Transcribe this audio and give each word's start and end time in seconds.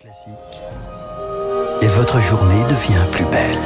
Classique. 0.00 0.32
Et 1.82 1.86
votre 1.88 2.22
journée 2.22 2.62
devient 2.64 3.04
plus 3.12 3.26
belle. 3.26 3.58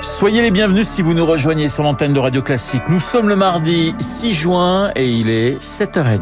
Soyez 0.00 0.42
les 0.42 0.50
bienvenus 0.50 0.88
si 0.88 1.00
vous 1.00 1.14
nous 1.14 1.24
rejoignez 1.24 1.68
sur 1.68 1.84
l'antenne 1.84 2.12
de 2.12 2.18
Radio 2.18 2.42
Classique. 2.42 2.82
Nous 2.88 2.98
sommes 2.98 3.28
le 3.28 3.36
mardi 3.36 3.94
6 4.00 4.34
juin 4.34 4.90
et 4.96 5.08
il 5.08 5.30
est 5.30 5.62
7h30. 5.62 6.18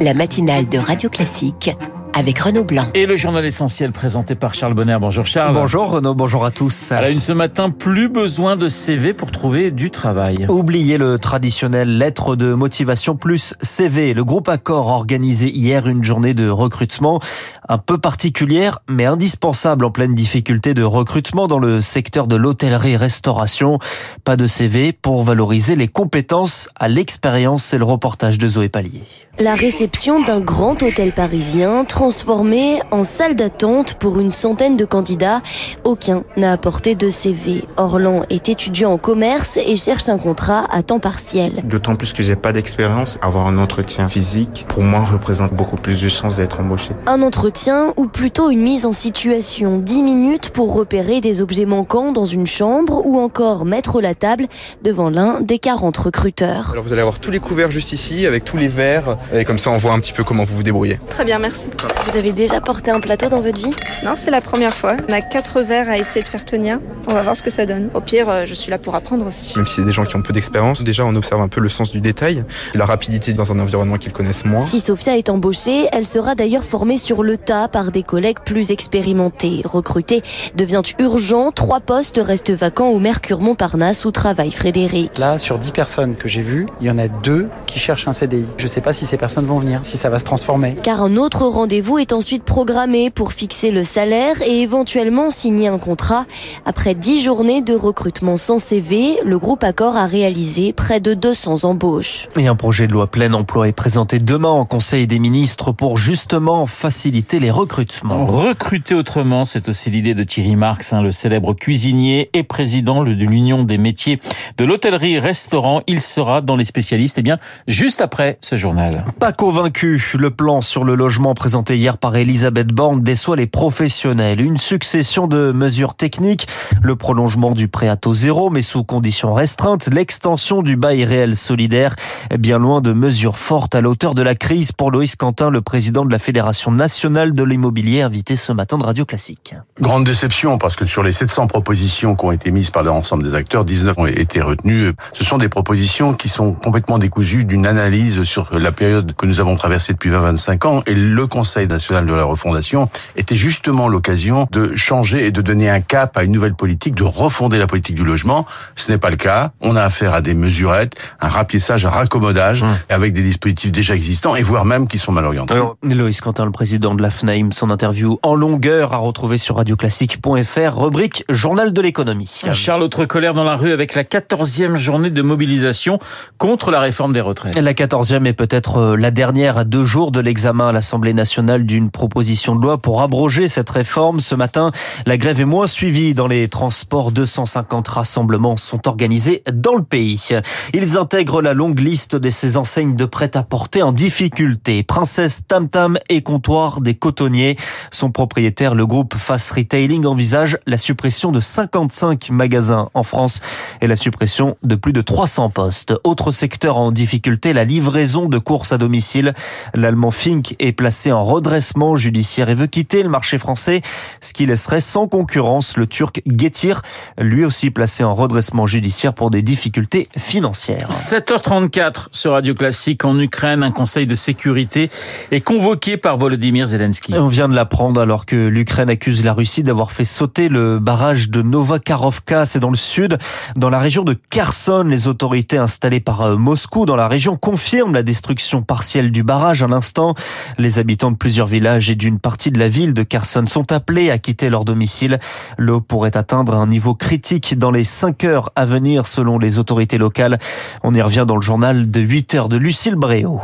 La 0.00 0.14
matinale 0.14 0.70
de 0.70 0.78
Radio 0.78 1.10
Classique 1.10 1.76
avec 2.12 2.38
Renaud 2.38 2.64
Blanc. 2.64 2.84
Et 2.94 3.06
le 3.06 3.16
journal 3.16 3.44
essentiel 3.44 3.92
présenté 3.92 4.34
par 4.34 4.54
Charles 4.54 4.74
Bonner. 4.74 4.98
Bonjour 5.00 5.26
Charles. 5.26 5.54
Bonjour 5.54 5.90
Renaud, 5.90 6.14
bonjour 6.14 6.44
à 6.44 6.50
tous. 6.50 6.92
À 6.92 7.00
la 7.00 7.10
une 7.10 7.20
ce 7.20 7.32
matin, 7.32 7.70
plus 7.70 8.08
besoin 8.08 8.56
de 8.56 8.68
CV 8.68 9.14
pour 9.14 9.30
trouver 9.30 9.70
du 9.70 9.90
travail. 9.90 10.46
Oubliez 10.48 10.98
le 10.98 11.18
traditionnel 11.18 11.98
lettre 11.98 12.36
de 12.36 12.52
motivation 12.52 13.16
plus 13.16 13.54
CV. 13.62 14.14
Le 14.14 14.24
groupe 14.24 14.48
Accor 14.48 14.90
a 14.90 14.94
organisé 14.94 15.50
hier 15.50 15.86
une 15.88 16.04
journée 16.04 16.34
de 16.34 16.48
recrutement 16.48 17.20
un 17.68 17.78
peu 17.78 17.98
particulière 17.98 18.80
mais 18.88 19.04
indispensable 19.04 19.84
en 19.84 19.90
pleine 19.90 20.14
difficulté 20.14 20.74
de 20.74 20.82
recrutement 20.82 21.46
dans 21.46 21.58
le 21.58 21.80
secteur 21.80 22.26
de 22.26 22.36
l'hôtellerie-restauration. 22.36 23.78
Pas 24.24 24.36
de 24.36 24.46
CV 24.46 24.92
pour 24.92 25.22
valoriser 25.22 25.76
les 25.76 25.88
compétences 25.88 26.68
à 26.76 26.88
l'expérience. 26.88 27.64
C'est 27.64 27.78
le 27.78 27.84
reportage 27.84 28.38
de 28.38 28.48
Zoé 28.48 28.68
Pallier. 28.68 29.02
La 29.38 29.54
réception 29.54 30.20
d'un 30.20 30.40
grand 30.40 30.82
hôtel 30.82 31.12
parisien 31.12 31.84
transformé 32.00 32.80
en 32.92 33.02
salle 33.02 33.36
d'attente 33.36 33.92
pour 33.92 34.20
une 34.20 34.30
centaine 34.30 34.74
de 34.74 34.86
candidats. 34.86 35.42
Aucun 35.84 36.24
n'a 36.38 36.50
apporté 36.50 36.94
de 36.94 37.10
CV. 37.10 37.64
Orlan 37.76 38.22
est 38.30 38.48
étudiant 38.48 38.92
en 38.92 38.96
commerce 38.96 39.58
et 39.58 39.76
cherche 39.76 40.08
un 40.08 40.16
contrat 40.16 40.64
à 40.70 40.82
temps 40.82 40.98
partiel. 40.98 41.60
D'autant 41.64 41.96
plus 41.96 42.14
que 42.14 42.22
j'ai 42.22 42.36
pas 42.36 42.52
d'expérience, 42.54 43.18
avoir 43.20 43.46
un 43.46 43.58
entretien 43.58 44.08
physique, 44.08 44.64
pour 44.66 44.82
moi, 44.82 45.00
représente 45.00 45.52
beaucoup 45.52 45.76
plus 45.76 46.00
de 46.00 46.08
chances 46.08 46.36
d'être 46.36 46.60
embauché. 46.60 46.92
Un 47.04 47.20
entretien 47.20 47.92
ou 47.98 48.06
plutôt 48.06 48.48
une 48.48 48.62
mise 48.62 48.86
en 48.86 48.92
situation. 48.92 49.76
10 49.76 50.02
minutes 50.02 50.50
pour 50.54 50.72
repérer 50.72 51.20
des 51.20 51.42
objets 51.42 51.66
manquants 51.66 52.12
dans 52.12 52.24
une 52.24 52.46
chambre 52.46 53.02
ou 53.04 53.18
encore 53.18 53.66
mettre 53.66 54.00
la 54.00 54.14
table 54.14 54.46
devant 54.82 55.10
l'un 55.10 55.42
des 55.42 55.58
40 55.58 55.98
recruteurs. 55.98 56.70
Alors 56.72 56.84
vous 56.84 56.94
allez 56.94 57.02
avoir 57.02 57.18
tous 57.18 57.30
les 57.30 57.40
couverts 57.40 57.70
juste 57.70 57.92
ici 57.92 58.24
avec 58.24 58.46
tous 58.46 58.56
les 58.56 58.68
verres 58.68 59.18
et 59.34 59.44
comme 59.44 59.58
ça 59.58 59.68
on 59.68 59.76
voit 59.76 59.92
un 59.92 60.00
petit 60.00 60.14
peu 60.14 60.24
comment 60.24 60.44
vous 60.44 60.56
vous 60.56 60.62
débrouillez. 60.62 60.98
Très 61.10 61.26
bien, 61.26 61.38
merci. 61.38 61.68
Vous 62.06 62.16
avez 62.16 62.32
déjà 62.32 62.60
porté 62.60 62.90
un 62.90 63.00
plateau 63.00 63.28
dans 63.28 63.40
votre 63.40 63.60
vie? 63.60 63.74
Non, 64.04 64.12
c'est 64.16 64.30
la 64.30 64.40
première 64.40 64.72
fois. 64.74 64.96
On 65.08 65.12
a 65.12 65.20
quatre 65.20 65.60
verres 65.60 65.88
à 65.88 65.98
essayer 65.98 66.22
de 66.22 66.28
faire 66.28 66.44
tenir. 66.44 66.78
On 67.08 67.12
va 67.12 67.22
voir 67.22 67.36
ce 67.36 67.42
que 67.42 67.50
ça 67.50 67.66
donne. 67.66 67.90
Au 67.94 68.00
pire, 68.00 68.28
euh, 68.28 68.46
je 68.46 68.54
suis 68.54 68.70
là 68.70 68.78
pour 68.78 68.94
apprendre 68.94 69.26
aussi. 69.26 69.56
Même 69.56 69.66
si 69.66 69.76
c'est 69.76 69.84
des 69.84 69.92
gens 69.92 70.04
qui 70.04 70.16
ont 70.16 70.22
peu 70.22 70.32
d'expérience, 70.32 70.82
déjà 70.82 71.04
on 71.04 71.14
observe 71.14 71.40
un 71.40 71.48
peu 71.48 71.60
le 71.60 71.68
sens 71.68 71.90
du 71.90 72.00
détail, 72.00 72.44
la 72.74 72.86
rapidité 72.86 73.32
dans 73.32 73.52
un 73.52 73.58
environnement 73.58 73.96
qu'ils 73.96 74.12
connaissent 74.12 74.44
moins. 74.44 74.62
Si 74.62 74.80
Sophia 74.80 75.16
est 75.16 75.28
embauchée, 75.28 75.88
elle 75.92 76.06
sera 76.06 76.34
d'ailleurs 76.34 76.64
formée 76.64 76.96
sur 76.96 77.22
le 77.22 77.36
tas 77.36 77.68
par 77.68 77.90
des 77.90 78.02
collègues 78.02 78.38
plus 78.44 78.70
expérimentés. 78.70 79.62
Recruter 79.64 80.22
devient 80.54 80.82
urgent. 80.98 81.50
Trois 81.50 81.80
postes 81.80 82.20
restent 82.22 82.52
vacants 82.52 82.88
au 82.88 82.98
Mercure 82.98 83.40
Montparnasse 83.40 84.04
où 84.04 84.10
travaille 84.10 84.52
Frédéric. 84.52 85.18
Là, 85.18 85.38
sur 85.38 85.58
10 85.58 85.72
personnes 85.72 86.16
que 86.16 86.28
j'ai 86.28 86.42
vues, 86.42 86.66
il 86.80 86.86
y 86.86 86.90
en 86.90 86.98
a 86.98 87.08
deux 87.08 87.48
qui 87.66 87.78
cherchent 87.78 88.08
un 88.08 88.12
CDI. 88.12 88.46
Je 88.56 88.64
ne 88.64 88.68
sais 88.68 88.80
pas 88.80 88.92
si 88.92 89.06
ces 89.06 89.16
personnes 89.16 89.46
vont 89.46 89.58
venir, 89.58 89.80
si 89.82 89.96
ça 89.96 90.08
va 90.08 90.18
se 90.18 90.24
transformer. 90.24 90.76
Car 90.82 91.02
un 91.02 91.16
autre 91.16 91.44
rendez-vous 91.46 91.79
est 91.80 92.12
ensuite 92.12 92.44
programmé 92.44 93.10
pour 93.10 93.32
fixer 93.32 93.70
le 93.70 93.84
salaire 93.84 94.42
et 94.42 94.60
éventuellement 94.60 95.30
signer 95.30 95.68
un 95.68 95.78
contrat. 95.78 96.26
Après 96.66 96.94
10 96.94 97.22
journées 97.22 97.62
de 97.62 97.74
recrutement 97.74 98.36
sans 98.36 98.58
CV, 98.58 99.18
le 99.24 99.38
groupe 99.38 99.64
Accor 99.64 99.96
a 99.96 100.06
réalisé 100.06 100.72
près 100.72 101.00
de 101.00 101.14
200 101.14 101.64
embauches. 101.64 102.28
Et 102.36 102.46
un 102.46 102.54
projet 102.54 102.86
de 102.86 102.92
loi 102.92 103.06
plein 103.06 103.32
emploi 103.32 103.68
est 103.68 103.72
présenté 103.72 104.18
demain 104.18 104.50
en 104.50 104.64
Conseil 104.64 105.06
des 105.06 105.18
ministres 105.18 105.72
pour 105.72 105.98
justement 105.98 106.66
faciliter 106.66 107.40
les 107.40 107.50
recrutements. 107.50 108.26
Recruter 108.26 108.94
autrement, 108.94 109.44
c'est 109.44 109.68
aussi 109.68 109.90
l'idée 109.90 110.14
de 110.14 110.24
Thierry 110.24 110.56
Marx, 110.56 110.92
hein, 110.92 111.02
le 111.02 111.12
célèbre 111.12 111.54
cuisinier 111.54 112.30
et 112.34 112.42
président 112.42 113.04
de 113.04 113.10
l'Union 113.10 113.64
des 113.64 113.78
métiers 113.78 114.20
de 114.58 114.64
l'hôtellerie-restaurant. 114.64 115.82
Il 115.86 116.00
sera 116.00 116.40
dans 116.40 116.56
les 116.56 116.64
spécialistes, 116.64 117.18
eh 117.18 117.22
bien, 117.22 117.38
juste 117.66 118.00
après 118.00 118.38
ce 118.40 118.56
journal. 118.56 119.04
Pas 119.18 119.32
convaincu, 119.32 120.12
le 120.18 120.30
plan 120.30 120.60
sur 120.60 120.84
le 120.84 120.94
logement 120.94 121.34
présenté 121.34 121.69
hier 121.76 121.98
par 121.98 122.16
Elisabeth 122.16 122.68
Borne 122.68 123.02
déçoit 123.02 123.36
les 123.36 123.46
professionnels. 123.46 124.40
Une 124.40 124.58
succession 124.58 125.26
de 125.26 125.52
mesures 125.52 125.94
techniques, 125.94 126.46
le 126.82 126.96
prolongement 126.96 127.52
du 127.52 127.68
prêt 127.68 127.88
à 127.88 127.96
taux 127.96 128.14
zéro, 128.14 128.50
mais 128.50 128.62
sous 128.62 128.84
conditions 128.84 129.34
restreintes, 129.34 129.88
l'extension 129.92 130.62
du 130.62 130.76
bail 130.76 131.04
réel 131.04 131.36
solidaire, 131.36 131.96
bien 132.38 132.58
loin 132.58 132.80
de 132.80 132.92
mesures 132.92 133.38
fortes 133.38 133.74
à 133.74 133.80
l'auteur 133.80 134.14
de 134.14 134.22
la 134.22 134.34
crise 134.34 134.72
pour 134.72 134.90
Loïs 134.90 135.16
Quentin, 135.16 135.50
le 135.50 135.60
président 135.60 136.04
de 136.04 136.10
la 136.10 136.18
Fédération 136.18 136.70
nationale 136.70 137.32
de 137.32 137.42
l'immobilier, 137.42 138.02
invité 138.02 138.36
ce 138.36 138.52
matin 138.52 138.78
de 138.78 138.84
Radio 138.84 139.04
Classique. 139.04 139.54
Grande 139.80 140.04
déception, 140.04 140.58
parce 140.58 140.76
que 140.76 140.86
sur 140.86 141.02
les 141.02 141.12
700 141.12 141.46
propositions 141.46 142.16
qui 142.16 142.24
ont 142.24 142.32
été 142.32 142.50
mises 142.50 142.70
par 142.70 142.82
l'ensemble 142.82 143.22
des 143.22 143.34
acteurs, 143.34 143.64
19 143.64 143.98
ont 143.98 144.06
été 144.06 144.40
retenues. 144.40 144.92
Ce 145.12 145.24
sont 145.24 145.38
des 145.38 145.48
propositions 145.48 146.14
qui 146.14 146.28
sont 146.28 146.52
complètement 146.52 146.98
décousues 146.98 147.44
d'une 147.44 147.66
analyse 147.66 148.22
sur 148.24 148.48
la 148.56 148.72
période 148.72 149.14
que 149.16 149.26
nous 149.26 149.40
avons 149.40 149.56
traversée 149.56 149.92
depuis 149.92 150.10
20-25 150.10 150.66
ans, 150.66 150.82
et 150.86 150.94
le 150.94 151.26
Conseil 151.26 151.59
national 151.66 152.06
de 152.06 152.14
la 152.14 152.24
refondation 152.24 152.88
était 153.16 153.36
justement 153.36 153.88
l'occasion 153.88 154.46
de 154.50 154.74
changer 154.76 155.26
et 155.26 155.30
de 155.30 155.42
donner 155.42 155.68
un 155.70 155.80
cap 155.80 156.16
à 156.16 156.24
une 156.24 156.32
nouvelle 156.32 156.54
politique, 156.54 156.94
de 156.94 157.04
refonder 157.04 157.58
la 157.58 157.66
politique 157.66 157.96
du 157.96 158.04
logement. 158.04 158.46
Ce 158.76 158.90
n'est 158.90 158.98
pas 158.98 159.10
le 159.10 159.16
cas. 159.16 159.52
On 159.60 159.76
a 159.76 159.82
affaire 159.82 160.14
à 160.14 160.20
des 160.20 160.34
mesurettes, 160.34 160.94
un 161.20 161.28
rapissage, 161.28 161.86
un 161.86 161.90
raccommodage, 161.90 162.62
Hum. 162.62 162.76
avec 162.88 163.12
des 163.12 163.22
dispositifs 163.22 163.72
déjà 163.72 163.94
existants, 163.94 164.34
et 164.36 164.42
voire 164.42 164.64
même 164.64 164.86
qui 164.86 164.98
sont 164.98 165.12
mal 165.12 165.24
orientés. 165.24 165.54
Alors, 165.54 165.76
Loïs 165.82 166.20
Quentin, 166.20 166.44
le 166.44 166.50
président 166.50 166.94
de 166.94 167.02
la 167.02 167.10
FNAIM, 167.10 167.52
son 167.52 167.70
interview 167.70 168.18
en 168.22 168.34
longueur 168.34 168.92
à 168.92 168.98
retrouver 168.98 169.38
sur 169.38 169.56
radioclassique.fr, 169.56 170.76
rubrique 170.78 171.24
Journal 171.28 171.72
de 171.72 171.80
l'économie. 171.80 172.40
Charles, 172.52 172.82
autre 172.82 173.04
colère 173.04 173.34
dans 173.34 173.44
la 173.44 173.56
rue 173.56 173.72
avec 173.72 173.94
la 173.94 174.04
14e 174.04 174.76
journée 174.76 175.10
de 175.10 175.22
mobilisation 175.22 175.98
contre 176.38 176.70
la 176.70 176.80
réforme 176.80 177.12
des 177.12 177.20
retraites. 177.20 177.56
La 177.56 177.72
14e 177.72 178.24
est 178.26 178.32
peut-être 178.32 178.76
euh, 178.78 178.96
la 178.96 179.10
dernière 179.10 179.58
à 179.58 179.64
deux 179.64 179.84
jours 179.84 180.12
de 180.12 180.20
l'examen 180.20 180.68
à 180.68 180.72
l'Assemblée 180.72 181.14
nationale 181.14 181.49
d'une 181.58 181.90
proposition 181.90 182.54
de 182.54 182.62
loi 182.62 182.78
pour 182.78 183.02
abroger 183.02 183.48
cette 183.48 183.70
réforme. 183.70 184.20
Ce 184.20 184.34
matin, 184.34 184.70
la 185.06 185.16
grève 185.16 185.40
est 185.40 185.44
moins 185.44 185.66
suivie 185.66 186.14
dans 186.14 186.26
les 186.26 186.48
transports. 186.48 187.12
250 187.12 187.88
rassemblements 187.88 188.56
sont 188.56 188.88
organisés 188.88 189.42
dans 189.52 189.74
le 189.74 189.82
pays. 189.82 190.28
Ils 190.72 190.96
intègrent 190.96 191.42
la 191.42 191.54
longue 191.54 191.80
liste 191.80 192.16
de 192.16 192.30
ces 192.30 192.56
enseignes 192.56 192.96
de 192.96 193.04
prêt-à-porter 193.04 193.82
en 193.82 193.92
difficulté. 193.92 194.82
Princesse 194.82 195.42
Tam 195.46 195.68
Tam 195.68 195.98
et 196.08 196.22
Comptoir 196.22 196.80
des 196.80 196.94
Cotonniers. 196.94 197.56
Son 197.90 198.10
propriétaire, 198.10 198.74
le 198.74 198.86
groupe 198.86 199.16
Fast 199.16 199.50
Retailing, 199.52 200.06
envisage 200.06 200.58
la 200.66 200.76
suppression 200.76 201.32
de 201.32 201.40
55 201.40 202.30
magasins 202.30 202.88
en 202.94 203.02
France 203.02 203.40
et 203.80 203.86
la 203.86 203.96
suppression 203.96 204.56
de 204.62 204.74
plus 204.74 204.92
de 204.92 205.00
300 205.00 205.50
postes. 205.50 205.94
Autre 206.04 206.32
secteur 206.32 206.76
en 206.76 206.92
difficulté, 206.92 207.52
la 207.52 207.64
livraison 207.64 208.26
de 208.26 208.38
courses 208.38 208.72
à 208.72 208.78
domicile. 208.78 209.34
L'allemand 209.74 210.10
Fink 210.10 210.54
est 210.58 210.72
placé 210.72 211.12
en 211.12 211.24
redressement 211.30 211.96
judiciaire 211.96 212.48
et 212.48 212.54
veut 212.54 212.66
quitter 212.66 213.02
le 213.02 213.08
marché 213.08 213.38
français, 213.38 213.82
ce 214.20 214.32
qui 214.32 214.46
laisserait 214.46 214.80
sans 214.80 215.08
concurrence 215.08 215.76
le 215.76 215.86
turc 215.86 216.22
Getir, 216.26 216.82
lui 217.18 217.44
aussi 217.44 217.70
placé 217.70 218.04
en 218.04 218.14
redressement 218.14 218.66
judiciaire 218.66 219.14
pour 219.14 219.30
des 219.30 219.42
difficultés 219.42 220.08
financières. 220.16 220.88
7h34 220.90 222.06
sur 222.12 222.32
Radio 222.32 222.54
Classique 222.54 223.04
en 223.04 223.18
Ukraine, 223.18 223.62
un 223.62 223.70
conseil 223.70 224.06
de 224.06 224.14
sécurité 224.14 224.90
est 225.30 225.40
convoqué 225.40 225.96
par 225.96 226.18
Volodymyr 226.18 226.66
Zelensky. 226.66 227.14
On 227.14 227.28
vient 227.28 227.48
de 227.48 227.54
l'apprendre 227.54 228.00
alors 228.00 228.26
que 228.26 228.36
l'Ukraine 228.36 228.90
accuse 228.90 229.24
la 229.24 229.32
Russie 229.32 229.62
d'avoir 229.62 229.92
fait 229.92 230.04
sauter 230.04 230.48
le 230.48 230.78
barrage 230.78 231.30
de 231.30 231.42
Novakarovka, 231.42 232.44
c'est 232.44 232.60
dans 232.60 232.70
le 232.70 232.76
sud, 232.76 233.18
dans 233.56 233.70
la 233.70 233.78
région 233.78 234.04
de 234.04 234.14
Kherson. 234.30 234.84
Les 234.86 235.08
autorités 235.08 235.58
installées 235.58 236.00
par 236.00 236.22
euh, 236.22 236.36
Moscou 236.36 236.86
dans 236.86 236.96
la 236.96 237.08
région 237.08 237.36
confirment 237.36 237.94
la 237.94 238.02
destruction 238.02 238.62
partielle 238.62 239.12
du 239.12 239.22
barrage. 239.22 239.62
À 239.62 239.68
l'instant, 239.68 240.14
les 240.58 240.78
habitants 240.78 241.10
de 241.10 241.16
plusieurs 241.20 241.46
villages 241.46 241.90
et 241.90 241.94
d'une 241.94 242.18
partie 242.18 242.50
de 242.50 242.58
la 242.58 242.68
ville 242.68 242.94
de 242.94 243.02
Kherson 243.02 243.44
sont 243.46 243.70
appelés 243.72 244.10
à 244.10 244.18
quitter 244.18 244.48
leur 244.48 244.64
domicile. 244.64 245.20
L'eau 245.58 245.82
pourrait 245.82 246.16
atteindre 246.16 246.56
un 246.56 246.66
niveau 246.66 246.94
critique 246.94 247.58
dans 247.58 247.70
les 247.70 247.84
5 247.84 248.24
heures 248.24 248.50
à 248.56 248.64
venir 248.64 249.06
selon 249.06 249.38
les 249.38 249.58
autorités 249.58 249.98
locales. 249.98 250.38
On 250.82 250.94
y 250.94 251.02
revient 251.02 251.26
dans 251.28 251.36
le 251.36 251.42
journal 251.42 251.90
de 251.90 252.00
8 252.00 252.34
heures 252.34 252.48
de 252.48 252.56
Lucille 252.56 252.94
Bréau. 252.94 253.38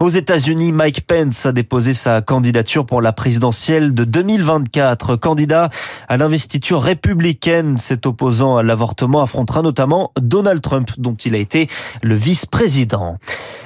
Aux 0.00 0.10
États-Unis, 0.10 0.70
Mike 0.70 1.06
Pence 1.06 1.46
a 1.46 1.52
déposé 1.52 1.94
sa 1.94 2.20
candidature 2.20 2.84
pour 2.84 3.00
la 3.00 3.14
présidentielle 3.14 3.94
de 3.94 4.04
2024. 4.04 5.16
Candidat 5.16 5.70
à 6.08 6.18
l'investiture 6.18 6.82
républicaine, 6.82 7.78
cet 7.78 8.04
opposant 8.04 8.58
à 8.58 8.62
l'avortement 8.62 9.22
affrontera 9.22 9.62
notamment 9.62 10.12
Donald 10.20 10.60
Trump, 10.60 10.90
dont 10.98 11.14
il 11.14 11.34
a 11.34 11.38
été 11.38 11.68
le 12.02 12.14
vice-président. 12.14 13.16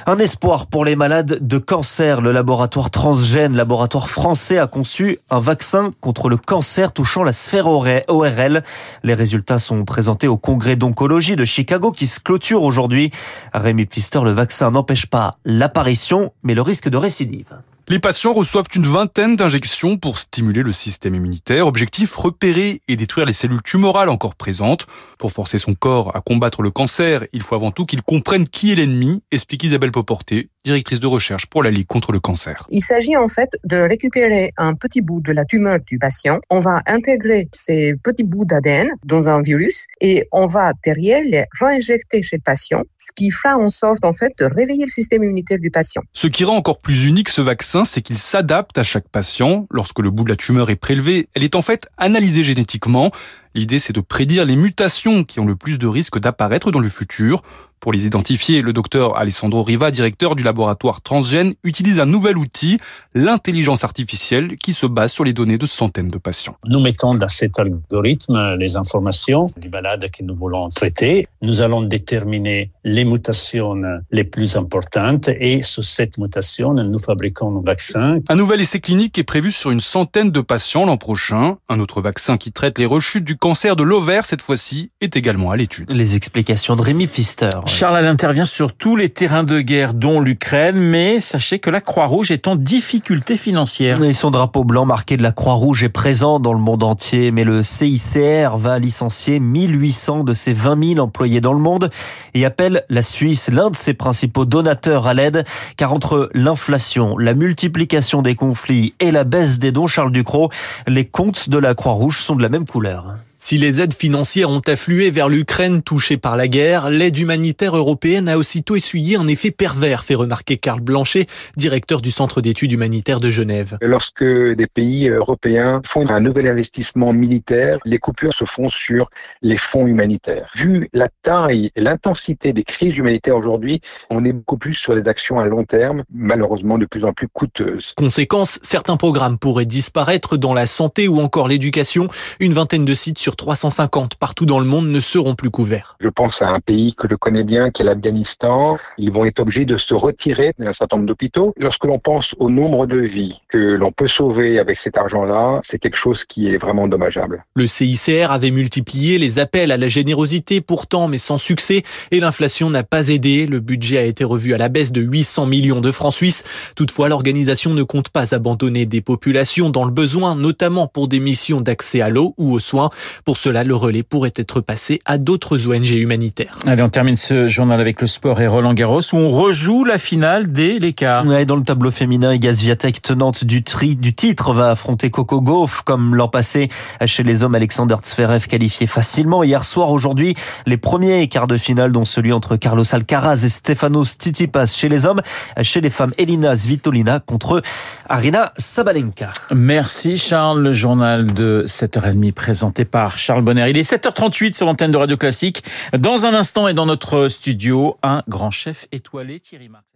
Un 0.07 0.19
espoir 0.19 0.69
pour 0.69 0.85
les 0.85 0.97
malades 0.97 1.39
de 1.41 1.59
cancer. 1.59 2.21
Le 2.21 2.33
laboratoire 2.33 2.91
Transgène, 2.91 3.48
laboratoire 3.57 4.09
français, 4.09 4.59
a 4.59 4.67
conçu 4.67 5.19
un 5.31 5.41
vaccin 5.41 5.91
contre 6.01 6.29
le 6.29 6.37
cancer 6.37 6.93
touchant 6.93 7.25
la 7.25 7.33
sphère 7.33 7.67
ORL. 7.67 8.63
Les 9.03 9.15
résultats 9.15 9.59
sont 9.59 9.85
présentés 9.85 10.29
au 10.29 10.37
congrès 10.37 10.77
d'oncologie 10.77 11.37
de 11.37 11.45
Chicago 11.45 11.93
qui 11.93 12.07
se 12.07 12.21
clôture 12.21 12.63
aujourd'hui. 12.63 13.11
Rémi 13.55 13.87
Pfister, 13.87 14.21
le 14.23 14.33
vaccin 14.33 14.71
n'empêche 14.71 15.07
pas 15.07 15.33
l'apparition, 15.45 16.33
mais 16.43 16.55
le 16.55 16.63
risque 16.63 16.89
de 16.89 16.97
récidive. 16.97 17.59
Les 17.91 17.99
patients 17.99 18.35
reçoivent 18.35 18.67
une 18.75 18.85
vingtaine 18.85 19.35
d'injections 19.35 19.97
pour 19.97 20.19
stimuler 20.19 20.63
le 20.63 20.73
système 20.73 21.15
immunitaire. 21.15 21.67
Objectif, 21.67 22.15
repérer 22.17 22.83
et 22.87 22.97
détruire 22.97 23.25
les 23.25 23.33
cellules 23.33 23.63
tumorales 23.63 24.11
encore 24.11 24.35
présentes. 24.35 24.87
Pour 25.19 25.33
forcer 25.33 25.57
son 25.57 25.73
corps 25.73 26.15
à 26.15 26.21
combattre 26.21 26.61
le 26.61 26.71
cancer, 26.71 27.25
il 27.33 27.41
faut 27.41 27.55
avant 27.55 27.71
tout 27.71 27.87
qu'il 27.87 28.03
comprenne 28.03 28.47
qui 28.47 28.73
est 28.73 28.75
l'ennemi, 28.75 29.23
explique 29.31 29.65
Isabelle 29.65 29.91
Poporté, 29.91 30.51
directrice 30.65 31.01
de 31.01 31.07
recherche 31.07 31.47
pour 31.47 31.63
la 31.63 31.71
Ligue 31.71 31.87
contre 31.87 32.13
le 32.13 32.21
cancer. 32.21 32.67
Il 32.71 32.83
s'agit 32.83 33.17
en 33.17 33.29
fait 33.29 33.51
de 33.65 33.77
récupérer 33.77 34.53
un 34.57 34.75
petit 34.75 35.01
bout 35.01 35.21
de 35.21 35.33
la 35.33 35.45
tumeur 35.45 35.79
du 35.87 35.99
patient. 35.99 36.41
On 36.51 36.61
va 36.61 36.83
intégrer 36.87 37.49
ces 37.53 37.95
petits 38.03 38.25
bouts 38.25 38.45
d'ADN 38.45 38.89
dans 39.05 39.29
un 39.29 39.41
virus 39.43 39.87
et 40.01 40.27
on 40.33 40.47
va 40.47 40.73
derrière 40.85 41.23
les 41.25 41.45
réinjecter 41.61 42.23
chez 42.23 42.37
le 42.37 42.43
patient, 42.43 42.83
ce 42.97 43.13
qui 43.15 43.31
fera 43.31 43.57
en 43.57 43.69
sorte 43.69 44.05
en 44.05 44.13
fait 44.13 44.33
de 44.39 44.45
réveiller 44.45 44.85
le 44.85 44.91
système 44.91 45.23
immunitaire 45.23 45.59
du 45.59 45.71
patient. 45.71 46.03
Ce 46.13 46.27
qui 46.27 46.45
rend 46.45 46.57
encore 46.57 46.79
plus 46.79 47.07
unique 47.07 47.29
ce 47.29 47.41
vaccin, 47.41 47.85
c'est 47.85 48.03
qu'il 48.03 48.19
s'adapte 48.19 48.77
à 48.79 48.83
chaque 48.83 49.09
patient. 49.09 49.67
Lorsque 49.71 50.01
le 50.01 50.11
bout 50.11 50.25
de 50.25 50.31
la 50.31 50.37
tumeur 50.37 50.71
est 50.71 50.77
prélevé, 50.77 51.29
elle 51.35 51.45
est 51.45 51.55
en 51.55 51.63
fait 51.63 51.87
analysée 51.97 52.45
génétiquement. 52.45 53.11
L'idée, 53.59 53.81
c'est 53.81 53.93
de 53.93 54.01
prédire 54.01 54.45
les 54.45 54.55
mutations 54.55 55.25
qui 55.25 55.41
ont 55.41 55.45
le 55.45 55.57
plus 55.57 55.79
de 55.79 55.89
risques 55.89 56.21
d'apparaître 56.21 56.71
dans 56.71 56.79
le 56.79 56.89
futur. 56.89 57.43
Pour 57.81 57.93
les 57.93 58.07
identifier, 58.07 58.61
le 58.61 58.73
docteur 58.73 59.17
Alessandro 59.17 59.63
Riva, 59.63 59.93
directeur 59.93 60.35
du 60.35 60.43
laboratoire 60.43 61.01
Transgène, 61.01 61.55
utilise 61.63 62.01
un 62.01 62.07
nouvel 62.07 62.37
outil, 62.37 62.79
l'intelligence 63.15 63.85
artificielle, 63.85 64.57
qui 64.57 64.73
se 64.73 64.85
base 64.85 65.13
sur 65.13 65.23
les 65.23 65.33
données 65.33 65.59
de 65.59 65.67
centaines 65.67 66.09
de 66.09 66.19
patients. 66.19 66.57
Nous 66.67 66.81
mettons 66.81 67.15
dans 67.15 67.29
cet 67.29 67.57
algorithme 67.59 68.57
les 68.59 68.75
informations 68.75 69.47
des 69.57 69.69
malades 69.69 70.11
que 70.11 70.25
nous 70.25 70.35
voulons 70.35 70.65
traiter. 70.75 71.29
Nous 71.41 71.63
allons 71.63 71.83
déterminer 71.83 72.73
les 72.83 73.05
mutations 73.05 73.77
les 74.11 74.25
plus 74.25 74.57
importantes 74.57 75.29
et 75.29 75.63
sur 75.63 75.85
cette 75.85 76.19
mutation, 76.19 76.75
nous 76.75 76.99
fabriquons 76.99 77.59
un 77.59 77.63
vaccin. 77.63 78.19
Un 78.29 78.35
nouvel 78.35 78.61
essai 78.61 78.81
clinique 78.81 79.19
est 79.19 79.25
prévu 79.25 79.53
sur 79.53 79.71
une 79.71 79.81
centaine 79.81 80.31
de 80.31 80.41
patients 80.41 80.85
l'an 80.85 80.97
prochain. 80.97 81.59
Un 81.69 81.79
autre 81.79 82.01
vaccin 82.01 82.39
qui 82.39 82.51
traite 82.51 82.79
les 82.79 82.87
rechutes 82.87 83.25
du 83.25 83.37
cancer 83.37 83.48
de 83.49 83.83
l'ovaire, 83.83 84.27
cette 84.27 84.43
fois-ci, 84.43 84.91
est 85.01 85.17
également 85.17 85.51
à 85.51 85.57
l'étude. 85.57 85.91
Les 85.91 86.17
explications 86.17 86.77
de 86.77 86.83
Rémi 86.83 87.07
Pfister. 87.07 87.49
Charles, 87.67 87.97
elle 88.01 88.07
intervient 88.07 88.45
sur 88.45 88.75
tous 88.75 88.95
les 88.95 89.09
terrains 89.09 89.43
de 89.43 89.61
guerre, 89.61 89.95
dont 89.95 90.21
l'Ukraine, 90.21 90.77
mais 90.77 91.21
sachez 91.21 91.59
que 91.59 91.71
la 91.71 91.81
Croix-Rouge 91.81 92.31
est 92.31 92.47
en 92.47 92.57
difficulté 92.57 93.39
financière. 93.39 94.03
Et 94.03 94.13
son 94.13 94.31
drapeau 94.31 94.65
blanc 94.65 94.85
marqué 94.85 95.17
de 95.17 95.23
la 95.23 95.33
Croix-Rouge 95.33 95.83
est 95.83 95.89
présent 95.89 96.41
dans 96.41 96.53
le 96.53 96.61
monde 96.61 96.83
entier, 96.83 97.31
mais 97.31 97.45
le 97.45 97.63
CICR 97.63 98.57
va 98.57 98.79
licencier 98.79 99.41
1800 99.41 100.25
de 100.25 100.35
ses 100.35 100.53
20 100.53 100.95
000 100.95 101.01
employés 101.01 101.41
dans 101.41 101.55
le 101.55 101.61
monde 101.61 101.91
et 102.35 102.45
appelle 102.45 102.85
la 102.91 103.03
Suisse, 103.03 103.49
l'un 103.51 103.71
de 103.71 103.77
ses 103.77 103.95
principaux 103.95 104.45
donateurs 104.45 105.07
à 105.07 105.15
l'aide, 105.15 105.45
car 105.77 105.95
entre 105.95 106.29
l'inflation, 106.35 107.17
la 107.17 107.33
multiplication 107.33 108.21
des 108.21 108.35
conflits 108.35 108.95
et 109.01 109.11
la 109.11 109.25
baisse 109.25 109.59
des 109.59 109.73
dons, 109.73 109.87
Charles 109.87 110.13
Ducrot, 110.13 110.51
les 110.87 111.07
comptes 111.07 111.49
de 111.49 111.59
la 111.59 111.75
Croix-Rouge 111.75 112.21
sont 112.21 112.37
de 112.37 112.43
la 112.43 112.51
même 112.51 112.67
couleur. 112.67 113.15
Si 113.41 113.57
les 113.57 113.81
aides 113.81 113.95
financières 113.95 114.51
ont 114.51 114.63
afflué 114.67 115.13
vers 115.13 115.29
l'Ukraine 115.29 115.81
touchée 115.81 116.17
par 116.17 116.37
la 116.37 116.49
guerre, 116.49 116.91
l'aide 116.91 117.17
humanitaire 117.17 117.77
européenne 117.77 118.29
a 118.29 118.37
aussitôt 118.37 118.75
essuyé 118.75 119.17
un 119.17 119.29
effet 119.29 119.53
pervers, 119.53 120.03
fait 120.03 120.17
remarquer 120.17 120.57
Karl 120.57 120.81
Blanchet, 120.81 121.27
directeur 121.57 122.01
du 122.01 122.11
Centre 122.11 122.41
d'études 122.41 122.73
humanitaires 122.73 123.21
de 123.21 123.31
Genève. 123.31 123.79
Lorsque 123.81 124.25
des 124.25 124.67
pays 124.67 125.09
européens 125.09 125.83
font 125.93 126.09
un 126.09 126.19
nouvel 126.19 126.49
investissement 126.49 127.13
militaire, 127.13 127.79
les 127.85 128.01
coupures 128.01 128.35
se 128.37 128.45
font 128.57 128.71
sur 128.71 129.09
les 129.41 129.59
fonds 129.71 129.87
humanitaires. 129.87 130.51
Vu 130.57 130.89
la 130.93 131.09
taille 131.23 131.71
et 131.77 131.81
l'intensité 131.81 132.53
des 132.53 132.65
crises 132.65 132.97
humanitaires 132.97 133.37
aujourd'hui, 133.37 133.81
on 134.11 134.25
est 134.25 134.33
beaucoup 134.33 134.59
plus 134.59 134.75
sur 134.75 135.01
des 135.01 135.09
actions 135.09 135.39
à 135.39 135.47
long 135.47 135.63
terme, 135.63 136.03
malheureusement 136.13 136.77
de 136.77 136.87
plus 136.87 137.05
en 137.05 137.13
plus 137.13 137.29
coûteuses. 137.29 137.85
Conséquence, 137.97 138.59
certains 138.63 138.97
programmes 138.97 139.39
pourraient 139.39 139.65
disparaître 139.65 140.37
dans 140.37 140.55
la 140.55 140.67
santé 140.67 141.07
ou 141.07 141.21
encore 141.21 141.47
l'éducation. 141.47 142.09
Une 142.41 142.53
vingtaine 142.53 142.85
de 142.85 142.95
sites 142.95 143.19
sur 143.19 143.28
350 143.37 144.17
partout 144.17 144.47
dans 144.47 144.59
le 144.59 144.65
monde 144.65 144.89
ne 144.89 145.01
seront 145.01 145.35
plus 145.35 145.51
couverts. 145.51 145.97
Je 146.01 146.09
pense 146.09 146.35
à 146.41 146.49
un 146.49 146.61
pays 146.61 146.95
que 146.95 147.09
je 147.09 147.15
connais 147.15 147.45
bien, 147.45 147.71
qui 147.71 147.83
est 147.83 147.85
l'Afghanistan. 147.85 148.79
Ils 148.99 149.11
vont 149.11 149.25
être 149.25 149.41
obligés 149.41 149.65
de 149.65 149.79
se 149.79 149.95
retirer 149.95 150.53
d'un 150.59 150.73
certain 150.75 150.97
nombre 150.97 151.09
d'hôpitaux. 151.09 151.55
Lorsque 151.57 151.85
l'on 151.85 151.99
pense 151.99 152.27
au 152.39 152.51
nombre 152.51 152.87
de 152.87 152.99
vies 152.99 153.35
que 153.49 153.59
l'on 153.59 153.93
peut 153.93 154.09
sauver 154.09 154.59
avec 154.59 154.79
cet 154.83 154.97
argent-là, 154.97 155.61
c'est 155.71 155.79
quelque 155.79 155.99
chose 155.99 156.19
qui 156.29 156.49
est 156.49 156.59
vraiment 156.59 156.89
dommageable. 156.89 157.45
Le 157.55 157.67
CICR 157.67 158.31
avait 158.31 158.51
multiplié 158.51 159.19
les 159.19 159.39
appels 159.39 159.73
à 159.73 159.77
la 159.77 159.89
générosité 159.89 160.61
pourtant, 160.61 161.09
mais 161.09 161.19
sans 161.19 161.39
succès, 161.39 161.83
et 162.11 162.21
l'inflation 162.21 162.71
n'a 162.71 162.83
pas 162.83 163.09
aidé. 163.09 163.47
Le 163.47 163.61
budget 163.61 163.99
a 163.99 164.05
été 164.05 164.25
revu 164.25 164.55
à 164.55 164.59
la 164.59 164.69
baisse 164.69 164.93
de 164.93 165.01
800 165.01 165.47
millions 165.47 165.81
de 165.81 165.93
francs 165.93 166.13
suisses. 166.13 166.45
Toutefois, 166.77 167.09
l'organisation 167.09 167.75
ne 167.75 167.83
compte 167.83 168.09
pas 168.09 168.35
abandonner 168.35 168.87
des 168.87 169.01
populations 169.01 169.71
dans 169.71 169.85
le 169.85 169.91
besoin, 169.91 170.35
notamment 170.35 170.87
pour 170.87 171.09
des 171.09 171.21
missions 171.21 171.61
d'accès 171.61 172.01
à 172.01 172.09
l'eau 172.09 172.35
ou 172.39 172.53
aux 172.53 172.59
soins. 172.59 172.91
Pour 173.25 173.37
cela, 173.37 173.65
le 173.65 173.75
relais 173.75 174.03
pourrait 174.03 174.33
être 174.37 174.61
passé 174.61 175.01
à 175.05 175.19
d'autres 175.19 175.69
ONG 175.69 175.91
humanitaires. 175.91 176.59
Allez, 176.67 176.83
on 176.83 176.89
termine 176.89 177.17
ce 177.17 177.47
journal 177.47 177.81
avec 177.81 178.01
le 178.01 178.07
sport 178.07 178.41
et 178.41 178.47
Roland 178.47 178.75
Garros 178.75 179.01
où 179.13 179.17
on 179.17 179.31
rejoue 179.31 179.85
la 179.85 179.99
finale 179.99 180.53
des 180.53 180.79
l'écart. 180.79 181.27
Ouais, 181.27 181.45
dans 181.45 181.57
le 181.57 181.63
tableau 181.63 181.91
féminin, 181.91 182.33
Igaz 182.33 182.61
Viatek, 182.61 183.03
tenante 183.03 183.45
du, 183.45 183.63
tri, 183.63 183.97
du 183.97 184.15
titre, 184.15 184.53
va 184.53 184.71
affronter 184.71 185.11
Coco 185.11 185.41
Gauff 185.41 185.83
comme 185.83 186.15
l'an 186.15 186.29
passé. 186.29 186.69
Chez 187.07 187.23
les 187.23 187.45
hommes, 187.45 187.55
Alexander 187.55 187.97
Zverev 188.03 188.47
qualifié 188.47 188.87
facilement. 188.87 189.43
Hier 189.43 189.65
soir, 189.65 189.91
aujourd'hui, 189.91 190.35
les 190.67 190.77
premiers 190.77 191.29
quarts 191.29 191.47
de 191.47 191.57
finale, 191.57 191.93
dont 191.93 192.05
celui 192.05 192.33
entre 192.33 192.57
Carlos 192.57 192.85
Alcaraz 192.93 193.45
et 193.45 193.49
Stefanos 193.49 194.17
Tsitsipas 194.19 194.67
chez 194.67 194.89
les 194.89 195.07
hommes. 195.07 195.21
Chez 195.63 195.81
les 195.81 195.91
femmes, 195.91 196.13
Elina 196.19 196.55
Svitolina 196.55 197.21
contre 197.21 197.63
Arina 198.09 198.53
Sabalenka. 198.57 199.31
Merci 199.55 200.19
Charles, 200.19 200.63
le 200.63 200.73
journal 200.73 201.33
de 201.33 201.65
7h30 201.67 202.33
présenté 202.33 202.85
Charles 203.17 203.43
Bonner. 203.43 203.71
Il 203.71 203.77
est 203.79 203.91
7h38 203.91 204.55
sur 204.55 204.67
l'antenne 204.67 204.91
de 204.91 204.97
Radio 204.97 205.17
Classique. 205.17 205.65
Dans 205.97 206.27
un 206.27 206.35
instant 206.35 206.69
et 206.69 206.75
dans 206.75 206.87
notre 206.87 207.29
studio, 207.29 207.97
un 208.03 208.23
grand 208.29 208.51
chef 208.51 208.87
étoilé, 208.93 209.41
Thierry 209.41 209.69
Marx. 209.69 209.89